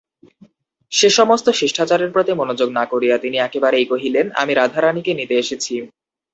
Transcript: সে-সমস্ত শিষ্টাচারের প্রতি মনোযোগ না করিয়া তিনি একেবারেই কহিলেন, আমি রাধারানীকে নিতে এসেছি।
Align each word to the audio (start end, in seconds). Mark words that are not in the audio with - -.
সে-সমস্ত 0.91 1.47
শিষ্টাচারের 1.51 2.09
প্রতি 2.11 2.31
মনোযোগ 2.33 2.69
না 2.71 2.83
করিয়া 2.85 3.15
তিনি 3.17 3.37
একেবারেই 3.37 3.85
কহিলেন, 3.85 4.25
আমি 4.33 4.51
রাধারানীকে 4.53 5.11
নিতে 5.13 5.35
এসেছি। 5.37 5.73